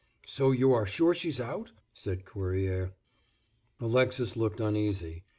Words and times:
"So 0.25 0.49
you 0.49 0.73
are 0.73 0.87
sure 0.87 1.13
she's 1.13 1.39
out?" 1.39 1.73
said 1.93 2.25
Cuerrier. 2.25 2.93
Alexis 3.79 4.35
looked 4.35 4.59
uneasy. 4.59 5.25